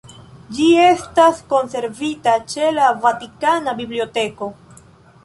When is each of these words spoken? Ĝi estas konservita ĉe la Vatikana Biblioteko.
Ĝi 0.59 0.67
estas 0.83 1.43
konservita 1.51 2.33
ĉe 2.53 2.71
la 2.79 2.87
Vatikana 3.05 3.77
Biblioteko. 3.83 4.49